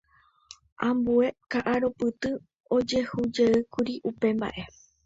Ambue 0.87 1.27
ka'arupytũ 1.51 2.31
ojehujeýkuri 2.75 3.93
upe 4.09 4.27
mba'e. 4.37 4.63